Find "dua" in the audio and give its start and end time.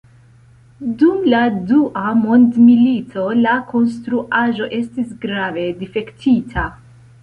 1.73-2.15